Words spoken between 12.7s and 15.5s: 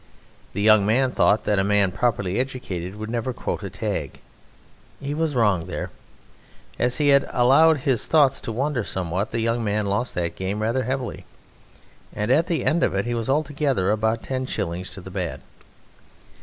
of it he was altogether about ten shillings to the bad.